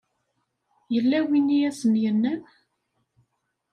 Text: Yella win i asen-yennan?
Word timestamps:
Yella 0.93 1.19
win 1.27 1.47
i 1.57 1.59
asen-yennan? 1.69 2.41